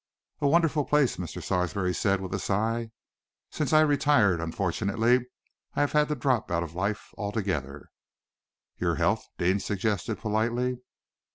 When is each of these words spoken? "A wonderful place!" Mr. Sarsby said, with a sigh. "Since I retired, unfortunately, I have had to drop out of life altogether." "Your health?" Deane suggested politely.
"A 0.39 0.47
wonderful 0.47 0.83
place!" 0.83 1.17
Mr. 1.17 1.43
Sarsby 1.43 1.93
said, 1.93 2.21
with 2.21 2.33
a 2.33 2.39
sigh. 2.39 2.89
"Since 3.51 3.71
I 3.71 3.81
retired, 3.81 4.41
unfortunately, 4.41 5.27
I 5.75 5.81
have 5.81 5.91
had 5.91 6.07
to 6.07 6.15
drop 6.15 6.49
out 6.49 6.63
of 6.63 6.73
life 6.73 7.09
altogether." 7.19 7.91
"Your 8.79 8.95
health?" 8.95 9.23
Deane 9.37 9.59
suggested 9.59 10.17
politely. 10.17 10.79